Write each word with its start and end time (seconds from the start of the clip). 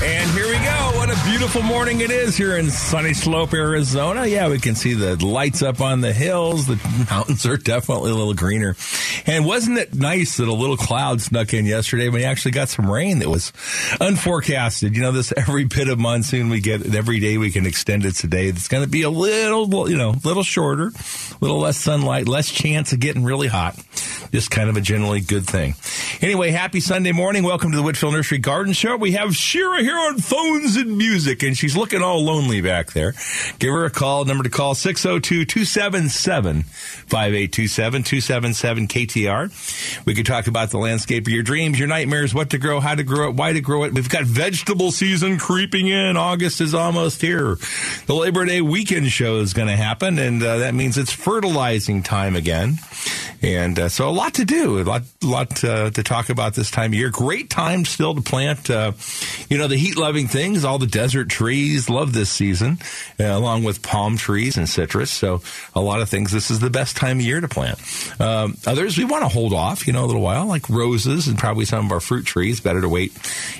And 0.00 0.30
here 0.30 0.46
we 0.46 0.54
go. 0.64 0.92
What 0.94 1.10
a 1.10 1.24
beautiful 1.24 1.60
morning 1.60 2.02
it 2.02 2.12
is 2.12 2.36
here 2.36 2.56
in 2.56 2.70
Sunny 2.70 3.14
Slope, 3.14 3.52
Arizona. 3.52 4.26
Yeah, 4.26 4.48
we 4.48 4.60
can 4.60 4.76
see 4.76 4.94
the 4.94 5.16
lights 5.26 5.60
up 5.60 5.80
on 5.80 6.02
the 6.02 6.12
hills. 6.12 6.68
The 6.68 6.76
mountains 7.10 7.44
are 7.46 7.56
definitely 7.56 8.12
a 8.12 8.14
little 8.14 8.32
greener. 8.32 8.76
And 9.26 9.44
wasn't 9.44 9.78
it 9.78 9.94
nice 9.94 10.36
that 10.36 10.46
a 10.46 10.52
little 10.52 10.76
cloud 10.76 11.20
snuck 11.20 11.52
in 11.52 11.66
yesterday? 11.66 12.08
When 12.08 12.20
we 12.20 12.24
actually 12.24 12.52
got 12.52 12.68
some 12.68 12.88
rain 12.88 13.18
that 13.18 13.28
was 13.28 13.52
unforecasted. 14.00 14.94
You 14.94 15.02
know, 15.02 15.10
this 15.10 15.32
every 15.36 15.64
bit 15.64 15.88
of 15.88 15.98
monsoon 15.98 16.48
we 16.48 16.60
get, 16.60 16.94
every 16.94 17.18
day 17.18 17.36
we 17.36 17.50
can 17.50 17.66
extend 17.66 18.04
it 18.04 18.14
today. 18.14 18.46
It's 18.46 18.68
going 18.68 18.84
to 18.84 18.88
be 18.88 19.02
a 19.02 19.10
little, 19.10 19.90
you 19.90 19.96
know, 19.96 20.10
a 20.10 20.26
little 20.26 20.44
shorter, 20.44 20.92
a 20.92 21.38
little 21.40 21.58
less 21.58 21.76
sunlight, 21.76 22.28
less 22.28 22.48
chance 22.48 22.92
of 22.92 23.00
getting 23.00 23.24
really 23.24 23.48
hot. 23.48 23.76
Just 24.30 24.52
kind 24.52 24.68
of 24.70 24.76
a 24.76 24.80
generally 24.80 25.20
good 25.20 25.46
thing. 25.46 25.74
Anyway, 26.20 26.50
happy 26.50 26.80
Sunday 26.80 27.12
morning. 27.12 27.44
Welcome 27.44 27.70
to 27.70 27.76
the 27.76 27.82
Whitfill 27.84 28.10
Nursery 28.10 28.38
Garden 28.38 28.72
Show. 28.72 28.96
We 28.96 29.12
have 29.12 29.36
Shira 29.36 29.82
here 29.82 29.96
on 29.96 30.18
phones 30.18 30.74
and 30.74 30.98
music, 30.98 31.44
and 31.44 31.56
she's 31.56 31.76
looking 31.76 32.02
all 32.02 32.24
lonely 32.24 32.60
back 32.60 32.92
there. 32.92 33.14
Give 33.60 33.72
her 33.72 33.84
a 33.84 33.90
call. 33.90 34.24
Number 34.24 34.42
to 34.42 34.50
call 34.50 34.74
602 34.74 35.44
277 35.44 36.64
5827 36.64 38.02
277 38.02 38.88
KTAR. 38.88 40.04
We 40.06 40.14
could 40.16 40.26
talk 40.26 40.48
about 40.48 40.70
the 40.70 40.78
landscape 40.78 41.28
of 41.28 41.32
your 41.32 41.44
dreams, 41.44 41.78
your 41.78 41.86
nightmares, 41.86 42.34
what 42.34 42.50
to 42.50 42.58
grow, 42.58 42.80
how 42.80 42.96
to 42.96 43.04
grow 43.04 43.28
it, 43.28 43.36
why 43.36 43.52
to 43.52 43.60
grow 43.60 43.84
it. 43.84 43.94
We've 43.94 44.08
got 44.08 44.24
vegetable 44.24 44.90
season 44.90 45.38
creeping 45.38 45.86
in. 45.86 46.16
August 46.16 46.60
is 46.60 46.74
almost 46.74 47.22
here. 47.22 47.58
The 48.06 48.14
Labor 48.14 48.44
Day 48.44 48.60
weekend 48.60 49.12
show 49.12 49.36
is 49.36 49.52
going 49.52 49.68
to 49.68 49.76
happen, 49.76 50.18
and 50.18 50.42
uh, 50.42 50.58
that 50.58 50.74
means 50.74 50.98
it's 50.98 51.12
fertilizing 51.12 52.02
time 52.02 52.34
again. 52.34 52.78
And 53.40 53.78
uh, 53.78 53.88
so 53.88 54.08
a 54.08 54.10
lot 54.10 54.34
to 54.34 54.44
do, 54.44 54.80
a 54.80 54.82
lot, 54.82 55.02
lot 55.22 55.62
uh, 55.62 55.90
to 55.90 56.02
talk 56.08 56.30
about 56.30 56.54
this 56.54 56.70
time 56.70 56.90
of 56.90 56.94
year. 56.94 57.10
Great 57.10 57.50
time 57.50 57.84
still 57.84 58.14
to 58.14 58.22
plant, 58.22 58.70
uh, 58.70 58.92
you 59.48 59.58
know, 59.58 59.68
the 59.68 59.76
heat 59.76 59.96
loving 59.96 60.26
things. 60.26 60.64
All 60.64 60.78
the 60.78 60.86
desert 60.86 61.28
trees 61.28 61.90
love 61.90 62.12
this 62.12 62.30
season, 62.30 62.78
uh, 63.20 63.24
along 63.24 63.64
with 63.64 63.82
palm 63.82 64.16
trees 64.16 64.56
and 64.56 64.68
citrus. 64.68 65.10
So 65.10 65.42
a 65.74 65.80
lot 65.80 66.00
of 66.00 66.08
things. 66.08 66.32
This 66.32 66.50
is 66.50 66.60
the 66.60 66.70
best 66.70 66.96
time 66.96 67.18
of 67.18 67.24
year 67.24 67.40
to 67.40 67.48
plant. 67.48 67.78
Um, 68.20 68.56
others 68.66 68.96
we 68.96 69.04
want 69.04 69.22
to 69.22 69.28
hold 69.28 69.52
off, 69.52 69.86
you 69.86 69.92
know, 69.92 70.04
a 70.04 70.06
little 70.06 70.22
while, 70.22 70.46
like 70.46 70.68
roses 70.68 71.28
and 71.28 71.38
probably 71.38 71.66
some 71.66 71.86
of 71.86 71.92
our 71.92 72.00
fruit 72.00 72.24
trees. 72.24 72.60
Better 72.60 72.80
to 72.80 72.88
wait, 72.88 73.12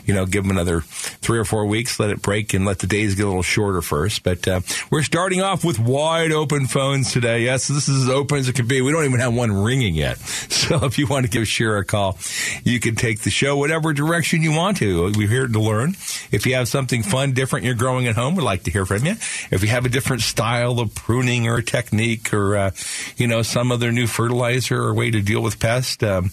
you 0.06 0.14
know, 0.14 0.24
give 0.24 0.42
them 0.44 0.50
another 0.50 0.80
three 0.80 1.38
or 1.38 1.44
four 1.44 1.66
weeks, 1.66 2.00
let 2.00 2.10
it 2.10 2.22
break, 2.22 2.54
and 2.54 2.64
let 2.64 2.78
the 2.78 2.86
days 2.86 3.14
get 3.14 3.24
a 3.24 3.28
little 3.28 3.42
shorter 3.42 3.82
first. 3.82 4.22
But 4.22 4.48
uh, 4.48 4.60
we're 4.91 5.02
starting 5.02 5.42
off 5.42 5.64
with 5.64 5.78
wide 5.78 6.32
open 6.32 6.66
phones 6.66 7.12
today. 7.12 7.42
Yes, 7.44 7.69
this 7.69 7.88
is 7.88 8.04
as 8.04 8.08
open 8.08 8.38
as 8.38 8.48
it 8.48 8.54
can 8.54 8.66
be. 8.66 8.80
We 8.80 8.92
don't 8.92 9.04
even 9.04 9.20
have 9.20 9.34
one 9.34 9.52
ringing 9.52 9.94
yet. 9.94 10.19
So 10.69 10.84
if 10.84 10.98
you 10.98 11.06
want 11.06 11.24
to 11.24 11.30
give 11.30 11.48
Shira 11.48 11.80
a 11.80 11.84
call, 11.84 12.19
you 12.64 12.81
can 12.81 12.94
take 12.94 13.20
the 13.20 13.31
show 13.31 13.56
whatever 13.56 13.92
direction 13.92 14.42
you 14.42 14.53
want 14.53 14.78
to. 14.78 15.12
We're 15.17 15.28
here 15.28 15.47
to 15.47 15.61
learn. 15.61 15.91
If 16.31 16.47
you 16.47 16.55
have 16.55 16.69
something 16.69 17.03
fun, 17.03 17.33
different 17.33 17.64
you're 17.64 17.75
growing 17.75 18.06
at 18.06 18.17
home, 18.17 18.34
we'd 18.34 18.44
like 18.44 18.64
to 18.64 18.70
hear 18.70 18.86
from 18.86 19.05
you. 19.05 19.12
If 19.50 19.62
you 19.62 19.69
have 19.69 19.84
a 19.84 19.89
different 19.89 20.22
style 20.22 20.81
of 20.81 20.94
pruning 20.94 21.47
or 21.47 21.56
a 21.56 21.62
technique 21.62 22.33
or, 22.33 22.56
uh, 22.56 22.70
you 23.16 23.27
know, 23.27 23.42
some 23.42 23.72
other 23.72 23.92
new 23.92 24.06
fertilizer 24.06 24.83
or 24.83 24.94
way 24.94 25.11
to 25.11 25.20
deal 25.20 25.43
with 25.43 25.59
pests, 25.59 26.03
um, 26.03 26.31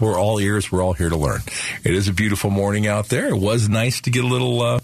we're 0.00 0.18
all 0.18 0.40
ears. 0.40 0.70
We're 0.70 0.82
all 0.82 0.92
here 0.92 1.08
to 1.08 1.16
learn. 1.16 1.40
It 1.84 1.94
is 1.94 2.08
a 2.08 2.12
beautiful 2.12 2.50
morning 2.50 2.86
out 2.86 3.08
there. 3.08 3.28
It 3.28 3.38
was 3.38 3.68
nice 3.68 4.00
to 4.02 4.10
get 4.10 4.24
a 4.24 4.26
little, 4.26 4.62
uh, 4.62 4.80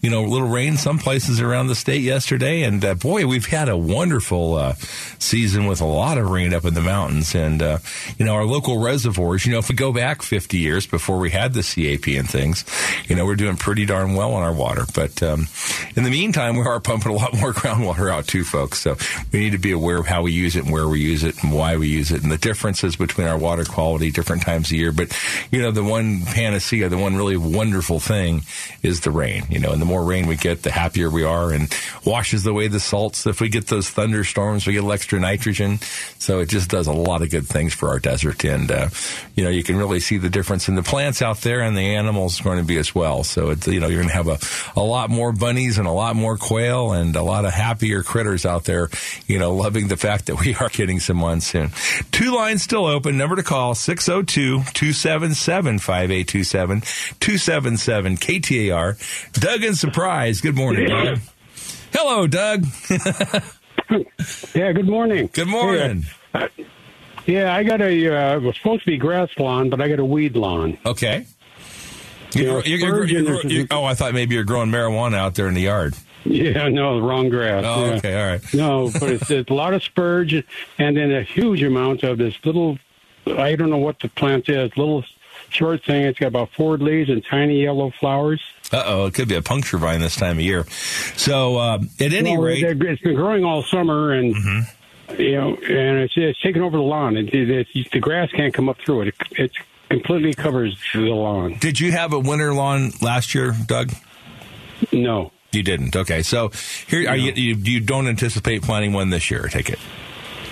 you 0.00 0.10
know, 0.10 0.24
a 0.24 0.26
little 0.26 0.48
rain 0.48 0.76
some 0.76 0.98
places 0.98 1.40
around 1.40 1.66
the 1.66 1.74
state 1.74 2.02
yesterday. 2.02 2.62
And 2.62 2.84
uh, 2.84 2.94
boy, 2.94 3.26
we've 3.26 3.46
had 3.46 3.68
a 3.68 3.76
wonderful 3.76 4.54
uh, 4.54 4.74
season 5.18 5.66
with 5.66 5.80
a 5.80 5.86
lot 5.86 6.16
of 6.18 6.30
rain 6.30 6.54
up 6.54 6.64
in 6.64 6.74
the 6.74 6.80
mountains. 6.80 7.34
And 7.34 7.62
uh, 7.62 7.78
you 8.18 8.24
know, 8.24 8.34
our 8.34 8.44
local 8.44 8.78
reservoirs. 8.78 9.44
You 9.44 9.52
know, 9.52 9.58
if 9.58 9.68
we 9.68 9.74
go 9.74 9.92
back 9.92 10.22
50 10.22 10.56
years 10.58 10.86
before 10.86 11.18
we 11.18 11.30
had 11.30 11.52
the 11.52 11.62
CAP 11.62 12.16
and 12.18 12.28
things, 12.28 12.64
you 13.08 13.16
know, 13.16 13.26
we're 13.26 13.36
doing 13.36 13.56
pretty 13.56 13.84
darn 13.84 14.14
well 14.14 14.32
on 14.32 14.42
our 14.42 14.52
water. 14.52 14.84
But 14.94 15.22
um, 15.22 15.48
in 15.96 16.04
the 16.04 16.10
meantime, 16.10 16.56
we 16.56 16.62
are 16.62 16.80
pumping 16.80 17.12
a 17.12 17.14
lot 17.14 17.34
more 17.34 17.52
groundwater 17.52 18.10
out 18.10 18.26
too, 18.26 18.44
folks. 18.44 18.80
So 18.80 18.96
we 19.32 19.40
need 19.40 19.52
to 19.52 19.58
be 19.58 19.72
aware 19.72 19.98
of 19.98 20.06
how 20.06 20.22
we 20.22 20.32
use 20.32 20.56
it 20.56 20.64
and 20.64 20.72
where 20.72 20.88
we 20.88 21.00
use 21.00 21.24
it 21.24 21.42
and 21.42 21.52
why 21.52 21.76
we 21.76 21.88
use 21.88 22.10
it 22.10 22.22
and 22.22 22.32
the 22.32 22.38
differences 22.38 22.96
between 22.96 23.26
our 23.26 23.38
water 23.38 23.64
quality 23.64 24.10
different 24.10 24.42
times 24.42 24.70
a 24.70 24.76
year. 24.76 24.92
But, 24.92 25.16
you 25.50 25.60
know, 25.60 25.70
the 25.70 25.84
one 25.84 26.22
panacea, 26.22 26.88
the 26.88 26.96
one 26.96 27.16
really 27.16 27.36
wonderful 27.36 28.00
thing 28.00 28.42
is 28.82 29.00
the 29.00 29.10
rain, 29.10 29.44
you 29.50 29.58
know, 29.58 29.72
and 29.72 29.80
the 29.80 29.89
more 29.90 30.04
rain 30.04 30.26
we 30.26 30.36
get, 30.36 30.62
the 30.62 30.70
happier 30.70 31.10
we 31.10 31.24
are 31.24 31.52
and 31.52 31.68
washes 32.04 32.46
away 32.46 32.68
the 32.68 32.80
salts. 32.80 33.26
If 33.26 33.40
we 33.40 33.48
get 33.48 33.66
those 33.66 33.90
thunderstorms, 33.90 34.66
we 34.66 34.74
get 34.74 34.84
extra 34.84 35.20
nitrogen. 35.20 35.78
So 36.18 36.38
it 36.38 36.48
just 36.48 36.70
does 36.70 36.86
a 36.86 36.92
lot 36.92 37.22
of 37.22 37.30
good 37.30 37.46
things 37.46 37.74
for 37.74 37.88
our 37.88 37.98
desert. 37.98 38.44
And, 38.44 38.70
uh, 38.70 38.88
you 39.34 39.44
know, 39.44 39.50
you 39.50 39.62
can 39.62 39.76
really 39.76 40.00
see 40.00 40.18
the 40.18 40.30
difference 40.30 40.68
in 40.68 40.76
the 40.76 40.82
plants 40.82 41.22
out 41.22 41.38
there 41.38 41.60
and 41.60 41.76
the 41.76 41.94
animals 41.96 42.40
going 42.40 42.58
to 42.58 42.64
be 42.64 42.78
as 42.78 42.94
well. 42.94 43.24
So 43.24 43.50
it's, 43.50 43.66
you 43.66 43.80
know, 43.80 43.88
you're 43.88 44.02
going 44.02 44.08
to 44.08 44.14
have 44.14 44.28
a, 44.28 44.38
a 44.80 44.82
lot 44.82 45.10
more 45.10 45.32
bunnies 45.32 45.78
and 45.78 45.86
a 45.86 45.92
lot 45.92 46.16
more 46.16 46.36
quail 46.36 46.92
and 46.92 47.14
a 47.16 47.22
lot 47.22 47.44
of 47.44 47.52
happier 47.52 48.02
critters 48.02 48.46
out 48.46 48.64
there, 48.64 48.88
you 49.26 49.38
know, 49.38 49.54
loving 49.54 49.88
the 49.88 49.96
fact 49.96 50.26
that 50.26 50.40
we 50.40 50.54
are 50.60 50.68
getting 50.68 51.00
some 51.00 51.16
monsoon. 51.16 51.70
Two 52.12 52.34
lines 52.34 52.62
still 52.62 52.86
open. 52.86 53.18
Number 53.18 53.36
to 53.36 53.42
call 53.42 53.74
602 53.74 54.64
277 54.72 55.78
5827 55.78 56.80
277 57.20 58.16
KTAR. 58.16 58.96
And 59.70 59.76
Surprise. 59.80 60.42
Good 60.42 60.56
morning, 60.56 60.88
Doug. 60.88 61.20
Hello, 61.90 62.26
Doug. 62.26 62.66
yeah, 64.54 64.72
good 64.72 64.86
morning. 64.86 65.30
Good 65.32 65.48
morning. 65.48 66.04
Yeah, 66.34 66.48
yeah 67.24 67.54
I 67.54 67.62
got 67.62 67.80
a, 67.80 67.86
uh, 67.86 68.36
it 68.36 68.42
was 68.42 68.56
supposed 68.56 68.84
to 68.84 68.90
be 68.90 68.98
grass 68.98 69.30
lawn, 69.38 69.70
but 69.70 69.80
I 69.80 69.88
got 69.88 69.98
a 69.98 70.04
weed 70.04 70.36
lawn. 70.36 70.76
Okay. 70.84 71.24
You're, 72.34 72.62
you're, 72.66 73.06
you're, 73.06 73.66
oh, 73.70 73.84
I 73.84 73.94
thought 73.94 74.12
maybe 74.12 74.34
you're 74.34 74.44
growing 74.44 74.68
marijuana 74.68 75.16
out 75.16 75.34
there 75.34 75.48
in 75.48 75.54
the 75.54 75.62
yard. 75.62 75.94
Yeah, 76.24 76.68
no, 76.68 76.98
wrong 76.98 77.30
grass. 77.30 77.64
Oh, 77.66 77.86
yeah. 77.86 77.94
okay, 77.94 78.20
all 78.20 78.28
right. 78.32 78.54
No, 78.54 78.90
but 79.00 79.08
it's, 79.08 79.30
it's 79.30 79.50
a 79.50 79.54
lot 79.54 79.72
of 79.72 79.82
spurge 79.82 80.34
and 80.76 80.96
then 80.98 81.10
a 81.10 81.22
huge 81.22 81.62
amount 81.62 82.02
of 82.02 82.18
this 82.18 82.34
little 82.44 82.78
I 83.26 83.56
don't 83.56 83.70
know 83.70 83.78
what 83.78 83.98
the 84.00 84.08
plant 84.08 84.50
is. 84.50 84.76
Little 84.76 85.04
short 85.48 85.84
thing. 85.84 86.04
It's 86.04 86.18
got 86.18 86.26
about 86.26 86.50
four 86.52 86.76
leaves 86.76 87.08
and 87.08 87.24
tiny 87.24 87.62
yellow 87.62 87.90
flowers. 87.98 88.42
Uh 88.72 88.82
oh, 88.86 89.06
it 89.06 89.14
could 89.14 89.28
be 89.28 89.34
a 89.34 89.42
puncture 89.42 89.78
vine 89.78 90.00
this 90.00 90.16
time 90.16 90.38
of 90.38 90.44
year. 90.44 90.64
So 91.16 91.56
uh, 91.56 91.78
at 91.98 92.12
any 92.12 92.36
well, 92.36 92.46
rate, 92.46 92.62
it's 92.62 93.02
been 93.02 93.14
growing 93.14 93.44
all 93.44 93.62
summer 93.62 94.12
and. 94.12 94.34
Mm-hmm. 94.34 94.76
You 95.18 95.32
know, 95.32 95.56
and 95.56 95.98
it's, 95.98 96.14
it's 96.16 96.40
taken 96.40 96.62
over 96.62 96.76
the 96.76 96.82
lawn. 96.84 97.16
It, 97.16 97.34
it, 97.34 97.66
the 97.90 97.98
grass 97.98 98.30
can't 98.30 98.54
come 98.54 98.68
up 98.68 98.78
through 98.78 99.02
it. 99.02 99.08
it. 99.08 99.14
It 99.32 99.52
completely 99.90 100.32
covers 100.34 100.78
the 100.94 101.00
lawn. 101.00 101.56
Did 101.58 101.80
you 101.80 101.90
have 101.90 102.12
a 102.12 102.18
winter 102.20 102.54
lawn 102.54 102.92
last 103.02 103.34
year, 103.34 103.52
Doug? 103.66 103.92
No. 104.92 105.32
You 105.50 105.64
didn't. 105.64 105.96
Okay, 105.96 106.22
so 106.22 106.50
here 106.86 107.02
no. 107.02 107.14
you, 107.14 107.32
you. 107.32 107.56
You 107.56 107.80
don't 107.80 108.06
anticipate 108.06 108.62
planting 108.62 108.92
one 108.92 109.10
this 109.10 109.32
year? 109.32 109.48
Take 109.48 109.68
it. 109.68 109.80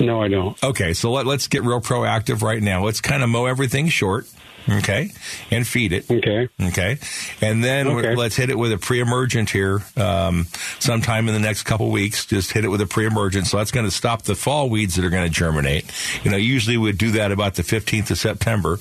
No, 0.00 0.20
I 0.22 0.26
don't. 0.26 0.60
Okay, 0.62 0.92
so 0.92 1.12
let, 1.12 1.24
let's 1.24 1.46
get 1.46 1.62
real 1.62 1.80
proactive 1.80 2.42
right 2.42 2.60
now. 2.60 2.84
Let's 2.84 3.00
kind 3.00 3.22
of 3.22 3.28
mow 3.28 3.46
everything 3.46 3.88
short. 3.88 4.26
Okay, 4.70 5.12
and 5.50 5.66
feed 5.66 5.92
it. 5.92 6.10
Okay. 6.10 6.48
Okay, 6.60 6.98
and 7.40 7.64
then 7.64 7.88
okay. 7.88 8.14
let's 8.14 8.36
hit 8.36 8.50
it 8.50 8.58
with 8.58 8.72
a 8.72 8.78
pre-emergent 8.78 9.50
here. 9.50 9.82
Um, 9.96 10.46
sometime 10.78 11.26
in 11.28 11.34
the 11.34 11.40
next 11.40 11.62
couple 11.62 11.90
weeks, 11.90 12.26
just 12.26 12.52
hit 12.52 12.64
it 12.64 12.68
with 12.68 12.80
a 12.80 12.86
pre-emergent. 12.86 13.46
So 13.46 13.56
that's 13.56 13.70
going 13.70 13.86
to 13.86 13.90
stop 13.90 14.22
the 14.22 14.34
fall 14.34 14.68
weeds 14.68 14.96
that 14.96 15.04
are 15.04 15.10
going 15.10 15.24
to 15.24 15.32
germinate. 15.32 15.90
You 16.22 16.30
know, 16.30 16.36
usually 16.36 16.76
we'd 16.76 16.98
do 16.98 17.12
that 17.12 17.32
about 17.32 17.54
the 17.54 17.62
15th 17.62 18.10
of 18.10 18.18
September, 18.18 18.78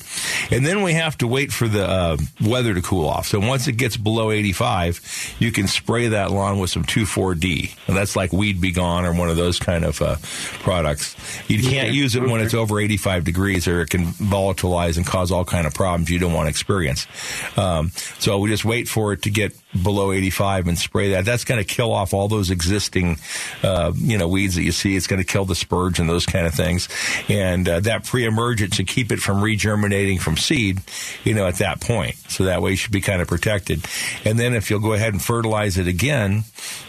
and 0.52 0.66
then 0.66 0.84
we 0.84 0.94
have 0.94 1.18
to 1.20 1.28
wait 1.28 1.52
for 1.54 1.68
the 1.68 1.88
uh, 1.88 2.18
weather 2.42 2.74
to 2.74 2.82
cool 2.82 3.08
off. 3.08 3.28
So 3.28 3.40
once 3.40 3.68
it 3.68 3.74
gets 3.74 3.96
below 3.96 4.32
85, 4.32 5.36
you 5.40 5.52
can 5.52 5.68
spray 5.68 6.10
that 6.10 6.32
lawn 6.32 6.60
with 6.60 6.70
some 6.70 6.84
2,4-D, 6.84 7.74
and 7.88 7.96
that's 7.96 8.16
like 8.16 8.34
Weed 8.34 8.60
Be 8.60 8.72
Gone 8.72 9.06
or 9.06 9.14
one 9.14 9.30
of 9.30 9.38
those 9.38 9.60
kind 9.60 9.86
of 9.86 10.02
uh, 10.02 10.18
products. 10.60 11.16
You 11.48 11.62
can't 11.62 11.94
use 11.94 12.16
it 12.16 12.24
when 12.24 12.42
it's 12.42 12.54
over 12.54 12.80
85 12.80 13.24
degrees, 13.24 13.68
or 13.68 13.82
it 13.82 13.90
can 13.90 14.08
volatilize 14.08 14.98
and 14.98 15.06
cause 15.06 15.32
all 15.32 15.46
kind 15.46 15.66
of 15.66 15.74
problems 15.78 16.10
you 16.10 16.20
don't 16.20 16.34
want 16.34 16.48
to 16.48 16.50
experience. 16.50 17.08
Um, 17.56 17.92
so 18.20 18.40
we 18.40 18.50
just 18.50 18.66
wait 18.66 18.90
for 18.90 19.14
it 19.14 19.22
to 19.22 19.30
get 19.30 19.56
below 19.84 20.12
85 20.12 20.68
and 20.68 20.78
spray 20.78 21.12
that. 21.12 21.26
That's 21.26 21.44
going 21.44 21.60
to 21.60 21.66
kill 21.66 21.92
off 21.92 22.14
all 22.14 22.28
those 22.28 22.52
existing, 22.52 23.18
uh, 23.64 23.92
you 23.96 24.18
know, 24.18 24.28
weeds 24.28 24.56
that 24.56 24.64
you 24.64 24.72
see. 24.72 24.96
It's 24.96 25.08
going 25.08 25.22
to 25.22 25.28
kill 25.28 25.46
the 25.46 25.56
spurge 25.56 26.00
and 26.00 26.10
those 26.10 26.26
kind 26.26 26.48
of 26.48 26.54
things. 26.54 26.88
And 27.28 27.68
uh, 27.68 27.80
that 27.82 28.06
pre-emergent 28.06 28.74
to 28.74 28.84
keep 28.84 29.12
it 29.12 29.20
from 29.20 29.38
regerminating 29.38 30.20
from 30.20 30.38
seed, 30.38 30.82
you 31.24 31.34
know, 31.34 31.48
at 31.48 31.56
that 31.56 31.82
point. 31.82 32.16
So 32.30 32.46
that 32.46 32.62
way 32.62 32.72
you 32.72 32.78
should 32.78 32.92
be 32.92 33.02
kind 33.02 33.22
of 33.22 33.28
protected. 33.28 33.86
And 34.26 34.40
then 34.40 34.54
if 34.54 34.70
you'll 34.70 34.80
go 34.80 34.94
ahead 34.94 35.14
and 35.14 35.22
fertilize 35.22 35.78
it 35.78 35.88
again, 35.88 36.44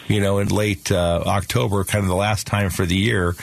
you 0.09 0.21
know, 0.21 0.39
in 0.39 0.49
late 0.49 0.91
uh, 0.91 1.23
October, 1.27 1.85
kind 1.85 2.03
of 2.03 2.09
the 2.09 2.17
last 2.17 2.47
time 2.47 2.71
for 2.71 2.87
the 2.87 2.97
year, 2.97 3.35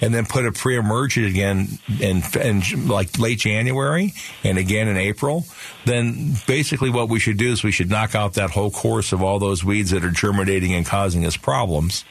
and 0.00 0.14
then 0.14 0.24
put 0.24 0.46
a 0.46 0.52
pre-emergent 0.52 1.26
again 1.26 1.78
in, 2.00 2.22
in 2.40 2.88
like 2.88 3.18
late 3.18 3.38
January 3.38 4.14
and 4.42 4.58
again 4.58 4.88
in 4.88 4.96
April, 4.96 5.44
then 5.84 6.32
basically 6.46 6.90
what 6.90 7.08
we 7.08 7.18
should 7.20 7.36
do 7.36 7.52
is 7.52 7.62
we 7.62 7.72
should 7.72 7.90
knock 7.90 8.14
out 8.14 8.34
that 8.34 8.50
whole 8.50 8.70
course 8.84 9.14
of 9.14 9.22
all 9.22 9.38
those 9.38 9.64
weeds 9.64 9.92
that 9.92 10.04
are 10.04 10.10
germinating 10.10 10.74
and 10.74 10.84
causing 10.84 11.24
us 11.24 11.38
problems, 11.38 12.04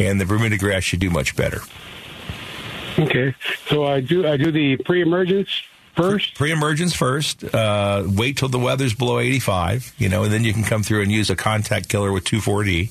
and 0.00 0.20
the 0.20 0.26
Bermuda 0.26 0.58
grass 0.58 0.82
should 0.82 0.98
do 0.98 1.10
much 1.10 1.36
better. 1.36 1.60
Okay, 2.98 3.36
so 3.68 3.86
I 3.86 4.00
do 4.00 4.26
I 4.26 4.36
do 4.36 4.50
the 4.50 4.78
pre-emergence 4.78 5.48
first? 6.02 6.34
Pre-emergence 6.34 6.94
first. 6.94 7.44
Uh, 7.44 8.04
wait 8.06 8.36
till 8.36 8.48
the 8.48 8.58
weather's 8.58 8.94
below 8.94 9.18
85, 9.18 9.94
you 9.98 10.08
know, 10.08 10.24
and 10.24 10.32
then 10.32 10.44
you 10.44 10.52
can 10.52 10.64
come 10.64 10.82
through 10.82 11.02
and 11.02 11.12
use 11.12 11.30
a 11.30 11.36
contact 11.36 11.88
killer 11.88 12.12
with 12.12 12.24
2,4-D, 12.24 12.90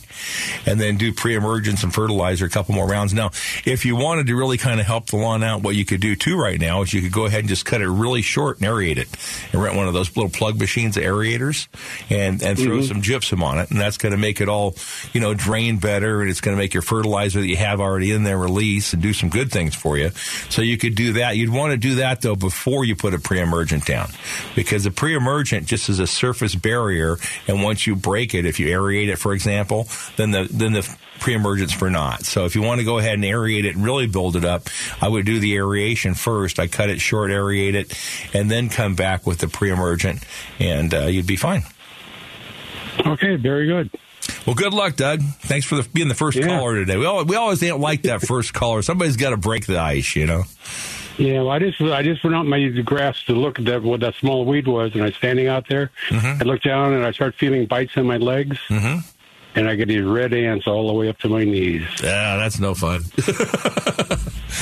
and 0.70 0.80
then 0.80 0.98
do 0.98 1.14
pre-emergence 1.14 1.84
and 1.84 1.94
fertilizer 1.94 2.46
a 2.46 2.50
couple 2.50 2.76
more 2.76 2.88
rounds. 2.88 3.14
Now, 3.14 3.32
if 3.66 3.86
you 3.86 3.96
wanted 3.96 4.28
to 4.28 4.36
really 4.36 4.58
kind 4.58 4.80
of 4.80 4.86
help 4.86 5.08
the 5.08 5.18
lawn 5.18 5.44
out, 5.44 5.64
what 5.64 5.76
you 5.76 5.86
could 5.86 6.02
do 6.02 6.16
too 6.16 6.38
right 6.38 6.60
now 6.60 6.82
is 6.82 6.94
you 6.94 7.02
could 7.02 7.12
go 7.12 7.26
ahead 7.26 7.42
and 7.42 7.50
just 7.50 7.66
cut 7.66 7.82
it 7.82 7.90
really 7.90 8.22
short 8.22 8.60
and 8.60 8.68
aerate 8.68 8.98
it, 8.98 9.08
and 9.54 9.62
rent 9.62 9.76
one 9.76 9.88
of 9.88 9.94
those 9.94 10.16
little 10.16 10.32
plug 10.32 10.60
machines, 10.60 10.98
aerators, 10.98 11.68
and 12.10 12.42
and 12.44 12.58
throw 12.58 12.78
mm-hmm. 12.78 12.88
some 12.88 13.02
gypsum 13.02 13.44
on 13.44 13.60
it, 13.60 13.72
and 13.72 13.80
that's 13.80 13.98
going 13.98 14.12
to 14.12 14.18
make 14.18 14.42
it 14.42 14.50
all, 14.50 14.76
you 15.14 15.22
know, 15.22 15.34
drain 15.34 15.78
better, 15.78 16.22
and 16.22 16.30
it's 16.30 16.42
going 16.42 16.56
to 16.56 16.62
make 16.62 16.74
your 16.74 16.84
fertilizer 16.84 17.40
that 17.40 17.48
you 17.48 17.58
have 17.58 17.80
already 17.80 18.12
in 18.12 18.24
there 18.24 18.38
release 18.38 18.94
and 18.94 19.02
do 19.02 19.14
some 19.14 19.30
good 19.30 19.52
things 19.52 19.76
for 19.76 19.98
you. 19.98 20.10
So 20.50 20.62
you 20.62 20.78
could 20.78 20.96
do 20.96 21.14
that. 21.14 21.38
You'd 21.38 21.50
want 21.50 21.72
to 21.72 21.78
do 21.78 21.96
that 21.96 22.22
though 22.22 22.36
before 22.36 22.84
you 22.84 22.97
put 22.98 23.14
a 23.14 23.20
pre-emergent 23.20 23.86
down 23.86 24.10
because 24.56 24.84
the 24.84 24.92
pre-emergent 24.92 25.68
just 25.68 25.90
is 25.90 26.00
a 26.00 26.08
surface 26.08 26.56
barrier, 26.56 27.18
and 27.48 27.64
once 27.64 27.88
you 27.88 27.96
break 27.96 28.34
it, 28.34 28.46
if 28.46 28.60
you 28.60 28.68
aerate 28.68 29.10
it, 29.10 29.18
for 29.18 29.34
example, 29.34 29.88
then 30.16 30.32
the 30.32 30.48
then 30.52 30.74
the 30.74 30.98
pre-emergence 31.20 31.74
for 31.74 31.90
not. 31.90 32.24
So 32.24 32.46
if 32.46 32.56
you 32.56 32.62
want 32.62 32.80
to 32.80 32.86
go 32.86 32.98
ahead 33.00 33.14
and 33.14 33.24
aerate 33.24 33.66
it 33.66 33.76
and 33.76 33.84
really 33.84 34.08
build 34.08 34.36
it 34.36 34.46
up, 34.46 34.70
I 35.02 35.08
would 35.08 35.26
do 35.26 35.40
the 35.40 35.56
aeration 35.56 36.14
first. 36.14 36.60
I 36.60 36.68
cut 36.68 36.90
it 36.90 37.02
short, 37.02 37.32
aerate 37.32 37.74
it, 37.74 37.98
and 38.34 38.50
then 38.52 38.70
come 38.70 38.96
back 38.96 39.26
with 39.26 39.40
the 39.40 39.48
pre-emergent, 39.48 40.24
and 40.60 40.94
uh, 40.94 41.06
you'd 41.06 41.28
be 41.28 41.36
fine. 41.36 41.64
Okay, 43.06 43.36
very 43.36 43.68
good. 43.68 43.92
Well, 44.46 44.56
good 44.56 44.74
luck, 44.74 44.96
Doug. 44.96 45.22
Thanks 45.42 45.66
for 45.66 45.76
the, 45.76 45.90
being 45.90 46.08
the 46.08 46.16
first 46.16 46.38
yeah. 46.38 46.48
caller 46.48 46.76
today. 46.76 46.98
We, 46.98 47.06
all, 47.06 47.24
we 47.26 47.36
always 47.36 47.60
didn't 47.60 47.80
like 47.80 48.04
that 48.04 48.22
first 48.28 48.54
caller. 48.54 48.82
Somebody's 48.82 49.18
got 49.18 49.32
to 49.32 49.38
break 49.38 49.66
the 49.66 49.78
ice, 49.78 50.16
you 50.16 50.26
know. 50.26 50.44
Yeah, 51.18 51.42
well, 51.42 51.50
I 51.50 51.60
just 51.60 51.82
I 51.82 52.04
just 52.04 52.24
went 52.24 52.36
out 52.36 52.46
in 52.46 52.50
my 52.50 52.68
grass 52.82 53.24
to 53.24 53.34
look 53.34 53.60
at 53.60 53.66
that, 53.66 53.82
what 53.82 54.02
that 54.02 54.16
small 54.16 54.46
weed 54.46 54.68
was, 54.68 54.94
and 54.94 55.02
I 55.02 55.08
was 55.08 55.16
standing 55.16 55.48
out 55.48 55.68
there. 55.68 55.92
Mm-hmm. 56.10 56.42
I 56.42 56.46
looked 56.46 56.64
down 56.64 56.94
and 56.94 57.04
I 57.04 57.12
start 57.12 57.36
feeling 57.36 57.66
bites 57.66 57.96
in 57.96 58.06
my 58.06 58.18
legs. 58.18 58.58
Mm-hmm. 58.70 59.00
And 59.56 59.68
I 59.68 59.74
get 59.74 59.88
these 59.88 60.04
red 60.04 60.36
ants 60.36 60.68
all 60.68 60.86
the 60.86 60.94
way 60.94 61.10
up 61.10 61.18
to 61.20 61.30
my 61.30 61.44
knees. 61.44 61.82
Yeah, 62.04 62.38
that's 62.38 62.60
no 62.60 62.76
fun. 62.76 63.02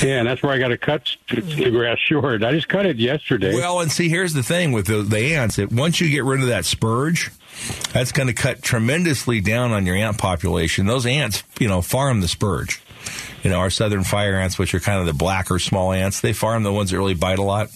yeah, 0.01 0.19
and 0.19 0.27
that's 0.27 0.41
where 0.41 0.53
I 0.53 0.57
got 0.57 0.69
to 0.69 0.77
cut 0.77 1.09
the 1.27 1.69
grass 1.69 1.97
short. 1.97 2.41
I 2.45 2.53
just 2.53 2.69
cut 2.69 2.85
it 2.85 2.95
yesterday. 2.95 3.53
Well, 3.53 3.81
and 3.81 3.91
see, 3.91 4.07
here's 4.07 4.33
the 4.33 4.43
thing 4.43 4.71
with 4.71 4.87
the, 4.87 5.01
the 5.01 5.35
ants. 5.35 5.59
It, 5.59 5.69
once 5.69 5.99
you 5.99 6.09
get 6.09 6.23
rid 6.23 6.39
of 6.39 6.47
that 6.47 6.63
spurge, 6.63 7.29
that's 7.91 8.13
going 8.13 8.27
to 8.27 8.33
cut 8.33 8.61
tremendously 8.61 9.41
down 9.41 9.73
on 9.73 9.85
your 9.85 9.97
ant 9.97 10.17
population. 10.17 10.85
Those 10.85 11.05
ants, 11.05 11.43
you 11.59 11.67
know, 11.67 11.81
farm 11.81 12.21
the 12.21 12.29
spurge 12.29 12.81
you 13.43 13.49
know, 13.49 13.59
our 13.59 13.69
southern 13.69 14.03
fire 14.03 14.35
ants, 14.35 14.57
which 14.57 14.73
are 14.73 14.79
kind 14.79 14.99
of 14.99 15.05
the 15.05 15.13
blacker 15.13 15.59
small 15.59 15.91
ants, 15.91 16.21
they 16.21 16.33
farm 16.33 16.63
the 16.63 16.73
ones 16.73 16.91
that 16.91 16.97
really 16.97 17.13
bite 17.13 17.39
a 17.39 17.43
lot. 17.43 17.69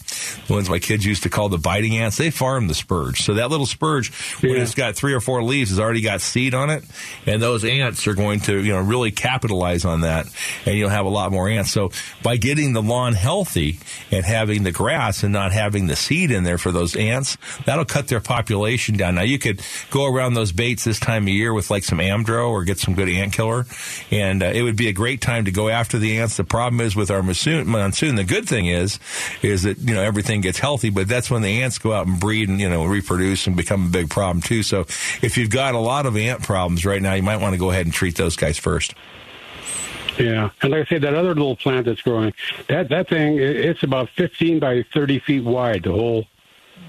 The 0.48 0.54
ones 0.54 0.70
my 0.70 0.80
kids 0.80 1.06
used 1.06 1.24
to 1.24 1.30
call 1.30 1.50
the 1.50 1.58
biting 1.58 1.98
ants, 1.98 2.18
they 2.18 2.30
farm 2.30 2.68
the 2.68 2.74
spurge. 2.74 3.22
So 3.22 3.36
that 3.36 3.50
little 3.50 3.66
spurge, 3.66 4.12
when 4.42 4.62
it's 4.62 4.76
got 4.76 4.96
three 4.96 5.14
or 5.14 5.20
four 5.20 5.44
leaves, 5.44 5.70
has 5.70 5.80
already 5.80 6.02
got 6.02 6.22
seed 6.22 6.54
on 6.54 6.70
it. 6.70 6.84
And 7.26 7.42
those 7.42 7.64
ants 7.66 8.08
are 8.08 8.14
going 8.14 8.42
to, 8.42 8.58
you 8.64 8.74
know, 8.74 8.82
really 8.82 9.12
capitalize 9.12 9.86
on 9.86 10.02
that. 10.02 10.28
And 10.66 10.78
you'll 10.78 10.90
have 10.90 11.06
a 11.06 11.10
lot 11.10 11.32
more 11.32 11.48
ants. 11.48 11.72
So 11.72 11.92
by 12.24 12.38
getting 12.38 12.74
the 12.74 12.82
lawn 12.82 13.14
healthy 13.14 13.80
and 14.12 14.26
having 14.26 14.64
the 14.64 14.72
grass 14.72 15.24
and 15.24 15.34
not 15.34 15.52
having 15.52 15.88
the 15.88 15.96
seed 15.96 16.32
in 16.32 16.44
there 16.44 16.58
for 16.58 16.72
those 16.72 16.96
ants, 16.96 17.38
that'll 17.66 17.86
cut 17.86 18.08
their 18.08 18.22
population 18.22 18.98
down. 18.98 19.16
Now 19.16 19.24
you 19.24 19.40
could 19.40 19.62
go 19.92 20.06
around 20.06 20.34
those 20.34 20.52
baits 20.52 20.84
this 20.84 21.00
time 21.00 21.24
of 21.24 21.30
year 21.30 21.54
with 21.54 21.70
like 21.70 21.84
some 21.84 22.00
Amdro 22.00 22.50
or 22.50 22.64
get 22.64 22.80
some 22.80 22.96
good 22.96 23.10
ant 23.10 23.34
killer. 23.34 23.66
And 24.12 24.44
uh, 24.44 24.48
it 24.48 24.62
would 24.62 24.76
be 24.76 24.88
a 24.88 24.94
great 24.94 25.22
time 25.22 25.46
to 25.46 25.52
go 25.52 25.70
after 25.70 25.98
the 25.98 26.20
ants. 26.20 26.38
The 26.38 26.44
problem 26.44 26.82
is 26.82 26.96
with 26.96 27.12
our 27.12 27.24
monsoon, 27.24 27.68
monsoon. 27.68 28.16
The 28.16 28.24
good 28.24 28.48
thing 28.48 28.68
is, 28.68 29.00
is 29.42 29.64
that, 29.64 29.78
you 29.80 29.94
know, 29.94 30.04
everything 30.20 30.42
gets 30.42 30.60
healthy, 30.60 30.90
but 30.90 31.08
that's 31.08 31.32
when 31.32 31.42
the 31.42 31.62
ants 31.62 31.78
go 31.78 31.94
out 31.94 32.06
and 32.06 32.20
breed 32.20 32.50
and, 32.50 32.60
you 32.60 32.70
know, 32.70 32.84
reproduce 32.84 33.48
and 33.48 33.56
become 33.56 33.86
a 33.86 33.90
big 33.90 34.10
problem 34.10 34.42
too. 34.42 34.64
So 34.64 34.82
if 35.22 35.38
you've 35.38 35.50
got 35.50 35.76
a 35.76 35.80
lot 35.80 36.06
of 36.06 36.18
ant 36.18 36.44
problems 36.44 36.86
right 36.86 37.02
now, 37.02 37.14
you 37.14 37.24
might 37.24 37.38
want 37.38 37.54
to 37.54 37.58
go 37.58 37.72
ahead 37.72 37.86
and 37.86 37.94
treat 37.94 38.18
those 38.18 38.36
guys 38.36 38.58
first. 38.58 38.94
Yeah, 40.18 40.50
and 40.62 40.72
like 40.72 40.88
I 40.88 40.90
said, 40.90 41.04
that 41.04 41.14
other 41.14 41.30
little 41.30 41.56
plant 41.56 41.86
that's 41.86 42.02
growing, 42.02 42.34
that 42.68 42.90
that 42.90 43.08
thing, 43.08 43.38
it's 43.40 43.82
about 43.84 44.10
fifteen 44.10 44.60
by 44.60 44.84
thirty 44.94 45.20
feet 45.20 45.46
wide. 45.46 45.84
The 45.84 45.94
whole, 45.94 46.28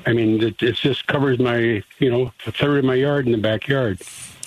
I 0.05 0.13
mean, 0.13 0.43
it, 0.43 0.61
it 0.61 0.75
just 0.75 1.07
covers 1.07 1.39
my, 1.39 1.85
you 2.01 2.11
know, 2.11 2.33
a 2.45 2.51
third 2.51 2.79
of 2.81 2.85
my 2.85 2.97
yard 2.97 3.27
in 3.27 3.33
the 3.33 3.39
backyard. 3.39 4.03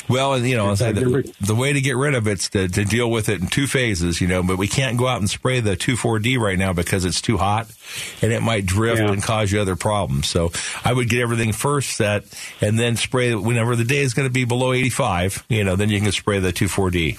Well, 0.09 0.38
you 0.38 0.57
know, 0.57 0.75
the, 0.75 1.33
the, 1.39 1.55
way 1.55 1.71
to 1.71 1.79
get 1.79 1.95
rid 1.95 2.13
of 2.13 2.27
it's 2.27 2.50
to, 2.50 2.67
to, 2.67 2.83
deal 2.83 3.09
with 3.09 3.29
it 3.29 3.39
in 3.39 3.47
two 3.47 3.67
phases, 3.67 4.19
you 4.19 4.27
know, 4.27 4.44
but 4.44 4.57
we 4.57 4.67
can't 4.67 4.97
go 4.97 5.07
out 5.07 5.19
and 5.19 5.29
spray 5.29 5.61
the 5.61 5.77
2,4-D 5.77 6.38
right 6.38 6.57
now 6.57 6.73
because 6.73 7.05
it's 7.05 7.21
too 7.21 7.38
hot 7.38 7.67
and 8.21 8.33
it 8.33 8.41
might 8.41 8.65
drift 8.65 9.01
yeah. 9.01 9.11
and 9.11 9.23
cause 9.23 9.51
you 9.51 9.61
other 9.61 9.77
problems. 9.77 10.27
So 10.27 10.51
I 10.83 10.91
would 10.91 11.09
get 11.09 11.21
everything 11.21 11.53
first 11.53 11.95
set 11.95 12.25
and 12.59 12.77
then 12.77 12.97
spray 12.97 13.33
whenever 13.33 13.75
the 13.77 13.85
day 13.85 14.01
is 14.01 14.13
going 14.13 14.27
to 14.27 14.33
be 14.33 14.44
below 14.44 14.73
85, 14.73 15.45
you 15.47 15.63
know, 15.63 15.77
then 15.77 15.89
you 15.89 16.01
can 16.01 16.11
spray 16.11 16.39
the 16.39 16.51
2,4-D. 16.51 17.17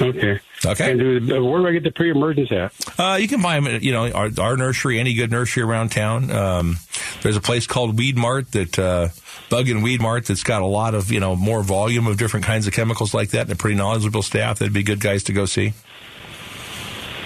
Okay. 0.00 0.40
Okay. 0.64 0.92
And 0.92 1.28
where 1.28 1.60
do 1.60 1.66
I 1.66 1.72
get 1.72 1.84
the 1.84 1.90
pre-emergence 1.90 2.52
at? 2.52 2.72
Uh, 2.98 3.16
you 3.16 3.28
can 3.28 3.40
buy 3.40 3.54
them, 3.54 3.66
at, 3.66 3.82
you 3.82 3.92
know, 3.92 4.10
our, 4.10 4.30
our, 4.38 4.56
nursery, 4.56 4.98
any 4.98 5.14
good 5.14 5.30
nursery 5.30 5.62
around 5.62 5.90
town. 5.90 6.30
Um, 6.30 6.76
there's 7.22 7.36
a 7.36 7.40
place 7.40 7.66
called 7.66 7.98
Weed 7.98 8.16
Mart 8.16 8.50
that, 8.52 8.78
uh, 8.78 9.08
Bug 9.48 9.68
and 9.68 9.82
Weed 9.82 10.00
Mart 10.00 10.26
that's 10.26 10.42
got 10.42 10.62
a 10.62 10.66
lot 10.66 10.94
of, 10.94 11.10
you 11.10 11.20
know, 11.20 11.36
more 11.36 11.62
volume 11.62 12.06
of 12.06 12.16
different 12.16 12.46
kinds 12.46 12.66
of 12.66 12.72
chemicals 12.72 13.12
like 13.12 13.30
that 13.30 13.42
and 13.42 13.52
a 13.52 13.56
pretty 13.56 13.76
knowledgeable 13.76 14.22
staff. 14.22 14.58
That'd 14.58 14.72
be 14.72 14.82
good 14.82 15.00
guys 15.00 15.24
to 15.24 15.32
go 15.32 15.44
see. 15.44 15.72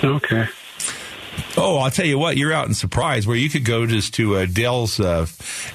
Okay. 0.02 0.48
Oh, 1.56 1.78
I'll 1.78 1.90
tell 1.90 2.06
you 2.06 2.18
what, 2.18 2.36
you're 2.36 2.52
out 2.52 2.66
in 2.66 2.74
Surprise 2.74 3.26
where 3.26 3.36
you 3.36 3.48
could 3.48 3.64
go 3.64 3.86
just 3.86 4.14
to 4.14 4.36
uh, 4.36 4.46
Dell's 4.46 4.98
uh, 4.98 5.26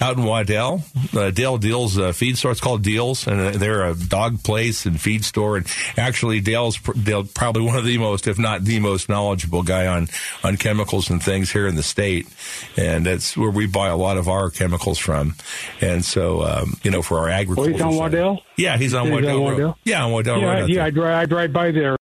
out 0.02 0.18
in 0.18 0.24
Waddell. 0.24 0.84
Uh, 1.16 1.32
Dell 1.32 1.58
Deals 1.58 1.98
uh, 1.98 2.12
feed 2.12 2.38
store. 2.38 2.52
It's 2.52 2.60
called 2.60 2.84
Deals, 2.84 3.28
and 3.28 3.40
uh, 3.40 3.52
they're 3.52 3.86
a 3.86 3.96
dog 3.96 4.44
place 4.44 4.86
and 4.86 5.00
feed 5.00 5.24
store. 5.24 5.58
And 5.58 5.68
actually, 5.98 6.42
Dell's 6.42 6.78
Dell, 6.80 7.24
probably 7.24 7.64
one 7.64 7.78
of 7.78 7.86
the 7.86 7.98
most, 7.98 8.28
if 8.28 8.38
not 8.38 8.66
the 8.66 8.80
most 8.80 9.08
knowledgeable 9.08 9.64
guy 9.64 9.88
on 9.88 10.10
on 10.44 10.58
chemicals 10.58 11.10
and 11.10 11.24
things 11.24 11.52
here 11.52 11.68
in 11.68 11.76
the 11.76 11.84
state. 11.84 12.28
And 12.76 13.06
that's 13.06 13.38
where 13.38 13.50
we 13.52 13.66
buy 13.66 13.88
a 13.88 13.98
lot 13.98 14.18
of 14.18 14.28
our 14.28 14.50
chemicals 14.50 15.00
from. 15.00 15.36
And 15.80 16.04
so, 16.04 16.44
um, 16.44 16.74
you 16.84 16.92
know, 16.92 17.02
for 17.02 17.20
our 17.20 17.30
agriculture. 17.30 17.72
Oh, 17.72 17.74
he's 17.74 17.82
on 17.82 17.96
Waddell. 17.96 18.44
Yeah, 18.58 18.78
he's 18.78 18.94
on 18.94 19.10
Waddell. 19.10 19.38
On 19.38 19.44
Waddell? 19.44 19.78
Yeah, 19.86 20.04
on 20.04 20.12
Waddell. 20.12 20.42
Yeah, 20.42 20.48
right 20.48 20.70
yeah. 20.70 20.86
I 20.86 20.90
drive, 20.90 21.16
I 21.16 21.26
drive 21.26 21.54
by 21.54 21.72
there 21.72 21.98